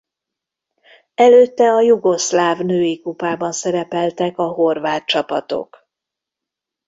Előtte 1.15 1.69
a 1.69 1.81
jugoszláv 1.81 2.59
női 2.59 2.99
kupában 3.01 3.51
szerepeltek 3.51 4.37
a 4.37 4.47
horvát 4.47 5.05
csapatok. 5.05 5.87